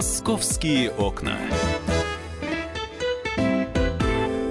[0.00, 1.36] Московские окна.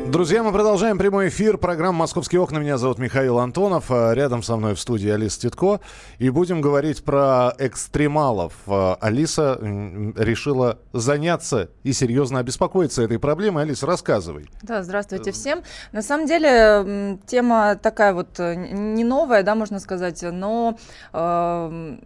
[0.06, 1.58] Друзья, мы продолжаем прямой эфир.
[1.58, 2.60] Программа «Московские окна».
[2.60, 3.86] Меня зовут Михаил Антонов.
[3.90, 5.80] А Рядом со мной в студии Алиса Титко.
[6.20, 8.54] И будем говорить про экстремалов.
[8.68, 13.63] А Алиса решила заняться и серьезно обеспокоиться этой проблемой.
[13.63, 14.48] Алиса, рассказывай.
[14.62, 15.63] Да, здравствуйте всем.
[15.94, 20.77] На самом деле, тема такая вот э, не новая, да, можно сказать, но
[21.12, 21.98] э,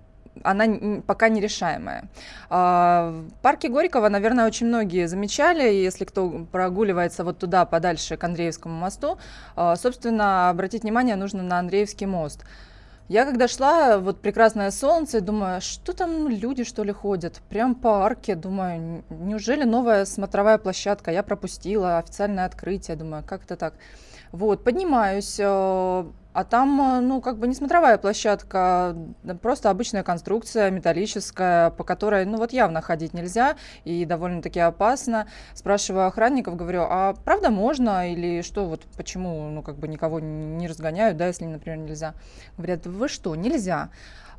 [0.42, 2.06] она пока нерешаемая.
[2.50, 8.24] А, в парке Горького, наверное, очень многие замечали, если кто прогуливается вот туда, подальше к
[8.24, 9.18] Андреевскому мосту,
[9.56, 12.44] а, собственно, обратить внимание нужно на Андреевский мост.
[13.10, 17.42] Я когда шла, вот прекрасное солнце, думаю, что там люди, что ли, ходят?
[17.50, 21.12] Прям по арке, думаю, неужели новая смотровая площадка?
[21.12, 23.74] Я пропустила официальное открытие, думаю, как это так?
[24.34, 28.96] Вот, поднимаюсь, э, а там, э, ну, как бы не смотровая площадка,
[29.44, 35.28] просто обычная конструкция металлическая, по которой, ну, вот явно ходить нельзя и довольно-таки опасно.
[35.54, 40.68] Спрашиваю охранников, говорю, а правда можно или что, вот почему, ну, как бы никого не
[40.68, 42.16] разгоняют, да, если, например, нельзя?
[42.58, 43.92] Говорят, вы что, нельзя?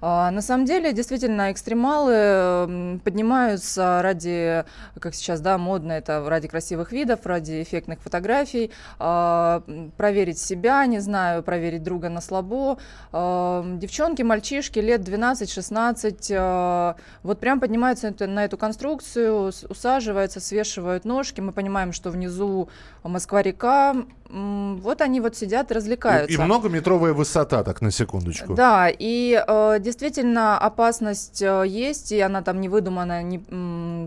[0.07, 4.67] А, на самом деле, действительно, экстремалы поднимаются ради,
[5.01, 9.63] как сейчас, да, модно это, ради красивых видов, ради эффектных фотографий, а,
[9.97, 12.77] проверить себя, не знаю, проверить друга на слабо.
[13.13, 21.41] А, девчонки, мальчишки лет 12-16, вот прям поднимаются на эту конструкцию, усаживаются, свешивают ножки.
[21.41, 22.69] Мы понимаем, что внизу
[23.05, 23.97] Москва-река,
[24.29, 26.33] вот они вот сидят и развлекаются.
[26.33, 28.55] И, и многометровая высота, так на секундочку.
[28.55, 33.39] Да, и э, действительно опасность э, есть, и она там не выдумана, не,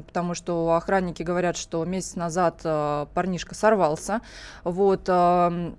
[0.04, 4.22] потому что охранники говорят, что месяц назад э, парнишка сорвался.
[4.64, 5.08] Вот.
[5.08, 5.72] Э,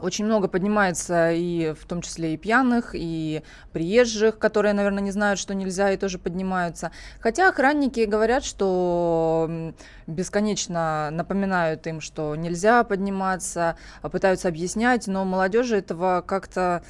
[0.00, 5.38] очень много поднимается и в том числе и пьяных, и приезжих, которые, наверное, не знают,
[5.38, 6.90] что нельзя, и тоже поднимаются.
[7.20, 9.74] Хотя охранники говорят, что
[10.06, 16.82] бесконечно напоминают им, что нельзя подниматься, а пытаются объяснять, но молодежи этого как-то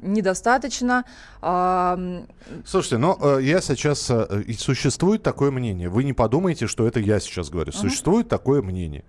[0.00, 1.04] недостаточно.
[1.40, 4.10] Слушайте, но ну, э, я сейчас...
[4.10, 5.88] Э, существует такое мнение.
[5.88, 7.72] Вы не подумайте, что это я сейчас говорю.
[7.72, 8.30] Существует uh-huh.
[8.30, 9.04] такое мнение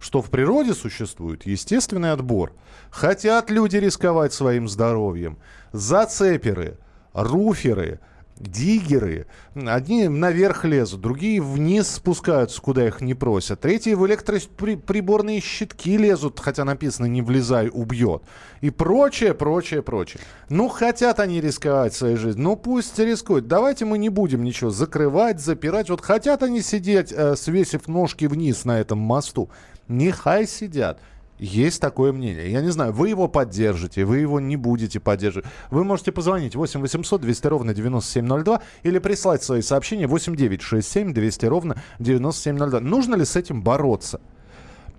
[0.00, 2.52] что в природе существует естественный отбор.
[2.90, 5.38] Хотят люди рисковать своим здоровьем.
[5.72, 6.78] Зацеперы,
[7.12, 8.00] руферы,
[8.40, 9.26] диггеры.
[9.54, 13.60] Одни наверх лезут, другие вниз спускаются, куда их не просят.
[13.60, 18.22] Третьи в электроприборные щитки лезут, хотя написано «не влезай, убьет».
[18.60, 20.22] И прочее, прочее, прочее.
[20.48, 23.46] Ну, хотят они рисковать своей жизнью, ну пусть рискуют.
[23.46, 25.90] Давайте мы не будем ничего закрывать, запирать.
[25.90, 29.50] Вот хотят они сидеть, э, свесив ножки вниз на этом мосту.
[29.88, 31.00] Нехай сидят.
[31.38, 32.50] Есть такое мнение.
[32.50, 35.46] Я не знаю, вы его поддержите, вы его не будете поддерживать.
[35.70, 40.88] Вы можете позвонить 8 800 200 ровно 9702 или прислать свои сообщения 8 9 6
[40.88, 42.80] 7 200 ровно 9702.
[42.80, 44.20] Нужно ли с этим бороться?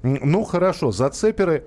[0.02, 1.66] Ну, хорошо, зацеперы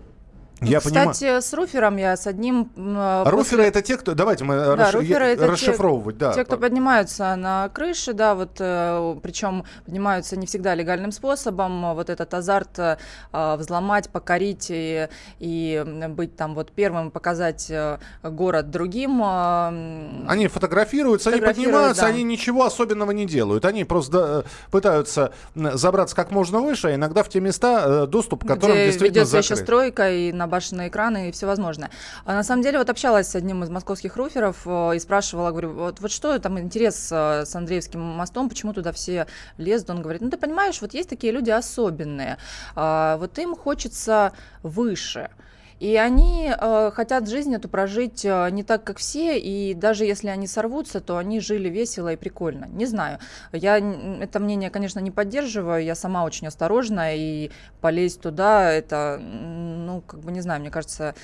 [0.62, 1.42] я Кстати, понимаю.
[1.42, 2.70] с руфером я с одним...
[2.76, 4.14] Э, руферы это те, кто...
[4.14, 4.94] Давайте мы да, расш...
[4.94, 6.16] руферы это расшифровывать.
[6.16, 6.32] Те, да.
[6.34, 11.94] те, кто поднимаются на крыше, да, вот, э, причем поднимаются не всегда легальным способом.
[11.94, 12.96] Вот этот азарт э,
[13.32, 15.08] взломать, покорить и,
[15.38, 19.22] и быть там вот первым, показать э, город другим.
[19.22, 22.08] Э, они фотографируются, они поднимаются, да.
[22.08, 23.64] они ничего особенного не делают.
[23.64, 28.76] Они просто пытаются забраться как можно выше, а иногда в те места, доступ к которым
[28.76, 29.50] Где действительно ведется закрыт.
[29.50, 31.90] еще стройка и на набашенные экраны и все возможное.
[32.24, 35.72] А на самом деле вот общалась с одним из московских руферов э, и спрашивала, говорю,
[35.72, 39.26] вот, вот что там интерес э, с Андреевским мостом, почему туда все
[39.56, 39.90] лезут?
[39.90, 42.36] Он говорит, ну ты понимаешь, вот есть такие люди особенные,
[42.74, 45.30] а, вот им хочется выше.
[45.82, 50.28] И они э, хотят жизнь эту прожить э, не так, как все, и даже если
[50.28, 52.66] они сорвутся, то они жили весело и прикольно.
[52.66, 53.18] Не знаю.
[53.50, 55.82] Я это мнение, конечно, не поддерживаю.
[55.82, 57.50] Я сама очень осторожна, и
[57.80, 61.16] полезть туда, это, ну, как бы, не знаю, мне кажется,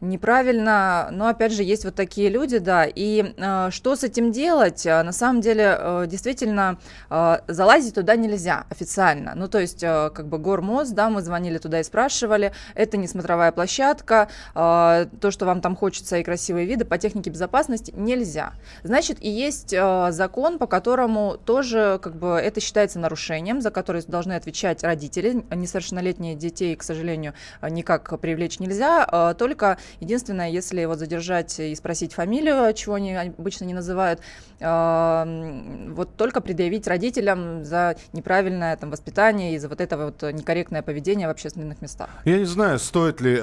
[0.00, 4.86] неправильно, но опять же есть вот такие люди, да, и э, что с этим делать?
[4.86, 6.78] А, на самом деле, э, действительно,
[7.10, 11.58] э, залазить туда нельзя официально, ну то есть э, как бы гормоз, да, мы звонили
[11.58, 16.66] туда и спрашивали, это не смотровая площадка, э, то, что вам там хочется и красивые
[16.66, 18.52] виды по технике безопасности нельзя.
[18.82, 24.02] Значит, и есть э, закон, по которому тоже как бы это считается нарушением, за которое
[24.02, 30.98] должны отвечать родители, несовершеннолетние детей, к сожалению, никак привлечь нельзя, э, только Единственное, если вот
[30.98, 34.20] задержать и спросить фамилию, чего они обычно не называют,
[34.60, 40.82] э, вот только предъявить родителям за неправильное там, воспитание и за вот это вот некорректное
[40.82, 42.08] поведение в общественных местах.
[42.24, 43.38] Я не знаю, стоит ли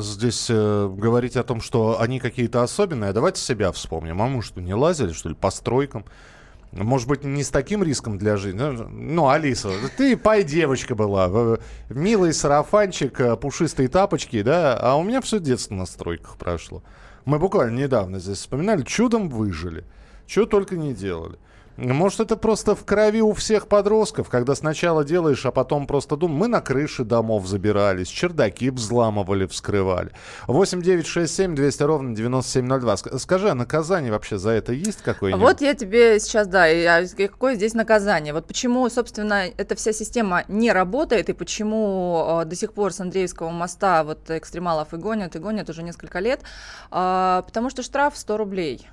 [0.00, 3.12] здесь э, говорить о том, что они какие-то особенные.
[3.12, 4.20] Давайте себя вспомним.
[4.22, 6.04] А мы что, не лазили, что ли, по стройкам?
[6.72, 8.58] может быть, не с таким риском для жизни.
[8.58, 11.58] Ну, ну Алиса, ты пай девочка была.
[11.88, 14.76] Милый сарафанчик, э, пушистые тапочки, да?
[14.78, 16.82] А у меня все детство на стройках прошло.
[17.24, 19.84] Мы буквально недавно здесь вспоминали, чудом выжили.
[20.26, 21.38] Чего только не делали.
[21.76, 26.40] Может, это просто в крови у всех подростков, когда сначала делаешь, а потом просто думаешь.
[26.40, 30.10] Мы на крыши домов забирались, чердаки взламывали, вскрывали.
[30.46, 33.18] 8 9 6 7 200 ровно 9702.
[33.18, 35.42] Скажи, а наказание вообще за это есть какое-нибудь?
[35.42, 38.32] Вот я тебе сейчас, да, а какое здесь наказание?
[38.32, 43.00] Вот почему, собственно, эта вся система не работает, и почему а, до сих пор с
[43.00, 46.40] Андреевского моста вот экстремалов и гонят, и гонят уже несколько лет,
[46.90, 48.88] а, потому что штраф 100 рублей.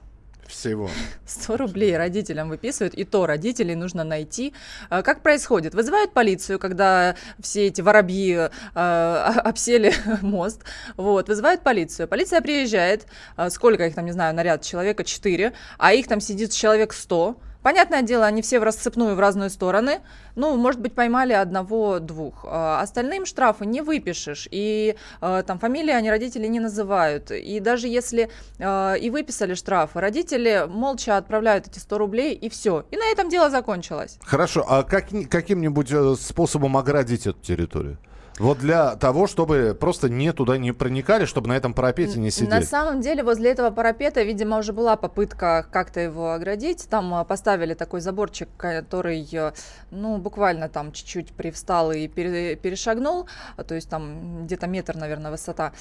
[0.48, 0.90] Всего.
[1.26, 4.54] 100 рублей родителям выписывают, и то родителей нужно найти.
[4.90, 5.74] А, как происходит?
[5.74, 10.64] Вызывают полицию, когда все эти воробьи э, обсели мост.
[10.98, 12.08] Вот, вызывают полицию.
[12.08, 16.52] Полиция приезжает, а, сколько их там, не знаю, наряд человека 4, а их там сидит
[16.52, 20.02] человек 100 Понятное дело, они все в рассыпную в разные стороны.
[20.36, 22.46] Ну, может быть, поймали одного-двух.
[22.48, 24.48] А остальным штрафы не выпишешь.
[24.52, 27.32] И э, там фамилии они родители не называют.
[27.32, 28.30] И даже если
[28.60, 32.86] э, и выписали штрафы, родители молча отправляют эти 100 рублей, и все.
[32.92, 34.20] И на этом дело закончилось.
[34.24, 34.66] Хорошо.
[34.68, 37.98] А как, каким-нибудь э, способом оградить эту территорию?
[38.40, 42.50] Вот для того, чтобы просто не туда не проникали, чтобы на этом парапете не сидели.
[42.50, 46.88] На самом деле возле этого парапета, видимо, уже была попытка как-то его оградить.
[46.90, 49.54] Там а, поставили такой заборчик, который, э,
[49.92, 53.28] ну, буквально там чуть-чуть привстал и перешагнул.
[53.68, 55.74] То есть там где-то метр, наверное, высота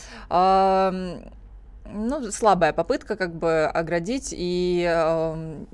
[1.84, 4.34] ну, слабая попытка как бы оградить.
[4.36, 5.64] И э,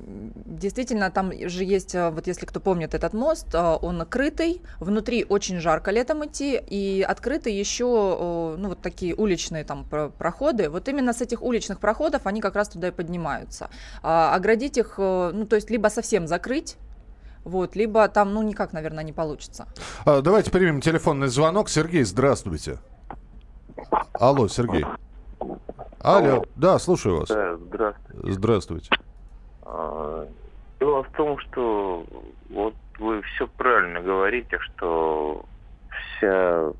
[0.45, 5.25] действительно, там же есть, э, вот если кто помнит этот мост, э, он крытый, внутри
[5.27, 10.69] очень жарко летом идти, и открыты еще, э, ну, вот такие уличные там проходы.
[10.69, 13.69] Вот именно с этих уличных проходов они как раз туда и поднимаются.
[14.01, 16.77] А оградить их, э, ну, то есть либо совсем закрыть,
[17.43, 19.67] вот, либо там, ну, никак, наверное, не получится.
[20.05, 21.69] А, давайте примем телефонный звонок.
[21.69, 22.79] Сергей, здравствуйте.
[24.13, 24.85] Алло, Сергей.
[25.39, 25.57] Алло,
[26.01, 26.45] Алло.
[26.55, 27.29] да, слушаю вас.
[27.29, 28.31] Да, здравствуйте.
[28.31, 28.89] Здравствуйте.
[29.63, 30.27] А,
[30.79, 32.05] дело в том, что
[32.49, 35.45] вот вы все правильно говорите, что
[36.17, 36.71] вся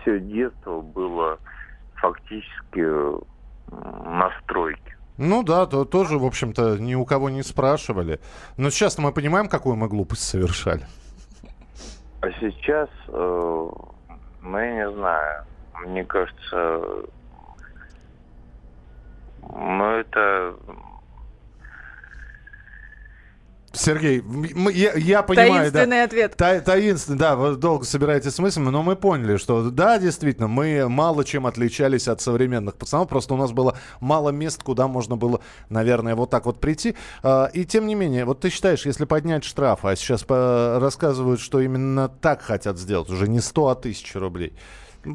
[0.00, 1.38] все детство было
[1.96, 2.84] фактически
[3.70, 4.96] на стройке.
[5.16, 8.20] Ну да, то тоже, в общем-то, ни у кого не спрашивали.
[8.56, 10.86] Но сейчас мы понимаем, какую мы глупость совершали.
[12.20, 13.70] А сейчас, э,
[14.42, 17.06] ну я не знаю, мне кажется,
[19.42, 20.56] ну это
[23.76, 26.36] Сергей, мы, я, я понимаю, таинственный да, ответ.
[26.36, 30.88] Та, таинственный, да, вы долго собираетесь с мыслями, но мы поняли, что да, действительно, мы
[30.88, 35.40] мало чем отличались от современных пацанов, просто у нас было мало мест, куда можно было,
[35.68, 36.94] наверное, вот так вот прийти.
[37.22, 41.60] А, и тем не менее, вот ты считаешь, если поднять штраф, а сейчас рассказывают, что
[41.60, 44.52] именно так хотят сделать, уже не 100, а 1000 рублей,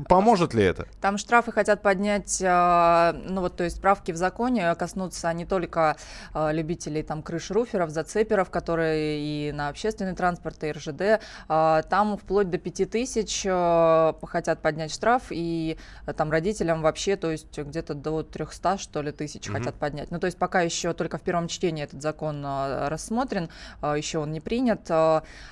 [0.08, 0.88] Поможет ли это?
[1.02, 5.98] Там штрафы хотят поднять, а, ну вот, то есть правки в законе коснутся не только
[6.34, 11.22] а, любителей там крыш-руферов, зацеперов, которые и на общественный транспорт, и РЖД.
[11.48, 15.78] А, там вплоть до 5000 хотят поднять штраф, и
[16.16, 19.58] там родителям вообще, то есть где-то до 300, что ли, тысяч угу.
[19.58, 20.12] хотят поднять.
[20.12, 23.50] Ну, то есть пока еще только в первом чтении этот закон рассмотрен,
[23.82, 24.90] еще он не принят.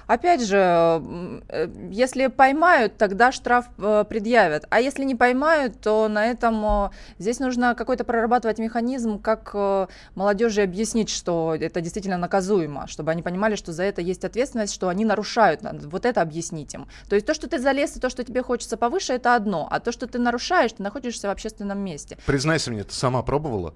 [0.07, 1.01] Опять же,
[1.49, 4.65] э, если поймают, тогда штраф э, предъявляется предъявят.
[4.69, 9.87] А если не поймают, то на этом э, здесь нужно какой-то прорабатывать механизм, как э,
[10.15, 14.89] молодежи объяснить, что это действительно наказуемо, чтобы они понимали, что за это есть ответственность, что
[14.89, 15.61] они нарушают.
[15.63, 16.87] Вот это объяснить им.
[17.09, 19.67] То есть то, что ты залез и то, что тебе хочется повыше, это одно.
[19.71, 22.17] А то, что ты нарушаешь, ты находишься в общественном месте.
[22.25, 23.73] Признайся мне, ты сама пробовала?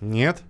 [0.00, 0.42] Нет?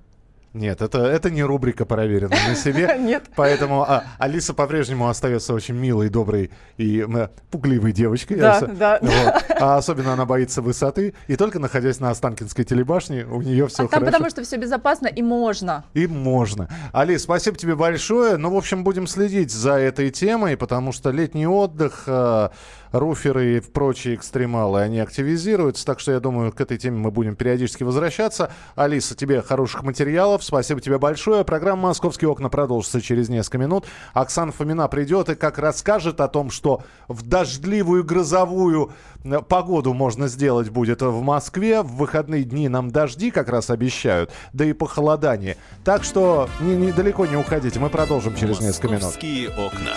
[0.54, 2.97] Нет, это, это не рубрика «Проверено на себе».
[3.00, 3.25] Нет.
[3.37, 8.37] Поэтому а, Алиса по-прежнему остается очень милой, доброй и э, пугливой девочкой.
[8.37, 8.99] Да, да.
[9.00, 9.44] Вот.
[9.59, 11.14] А особенно она боится высоты.
[11.26, 14.04] И только находясь на Останкинской телебашне, у нее все а хорошо.
[14.04, 15.85] Там потому что все безопасно и можно.
[15.94, 16.68] И можно.
[16.92, 18.37] Алис, спасибо тебе большое.
[18.37, 22.04] Ну, в общем, будем следить за этой темой, потому что летний отдых...
[22.06, 22.50] Э,
[22.92, 25.85] руферы и прочие экстремалы, они активизируются.
[25.85, 28.52] Так что я думаю, к этой теме мы будем периодически возвращаться.
[28.76, 30.41] Алиса, тебе хороших материалов.
[30.42, 31.44] Спасибо тебе большое.
[31.44, 33.87] Программа «Московские окна» продолжится через несколько минут.
[34.12, 38.92] Оксана Фомина придет и как расскажет о том, что в дождливую грозовую
[39.25, 41.82] э, погоду можно сделать будет в Москве.
[41.82, 45.56] В выходные дни нам дожди как раз обещают, да и похолодание.
[45.84, 47.78] Так что недалеко не уходите.
[47.78, 49.02] Мы продолжим через несколько минут.
[49.02, 49.92] «Московские окна».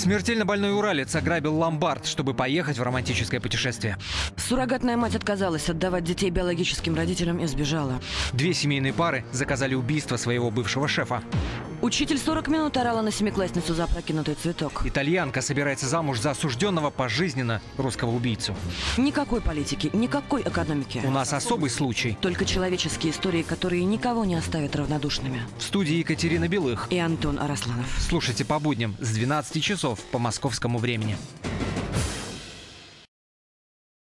[0.00, 3.98] Смертельно больной уралец ограбил ломбард, чтобы поехать в романтическое путешествие.
[4.50, 8.00] Суррогатная мать отказалась отдавать детей биологическим родителям и сбежала.
[8.32, 11.22] Две семейные пары заказали убийство своего бывшего шефа.
[11.82, 14.82] Учитель 40 минут орала на семиклассницу за опрокинутый цветок.
[14.84, 18.56] Итальянка собирается замуж за осужденного пожизненно русского убийцу.
[18.96, 21.00] Никакой политики, никакой экономики.
[21.04, 22.18] У нас особый случай.
[22.20, 25.42] Только человеческие истории, которые никого не оставят равнодушными.
[25.58, 26.88] В студии Екатерина Белых.
[26.90, 27.86] И Антон Арасланов.
[28.00, 31.16] Слушайте по будням с 12 часов по московскому времени.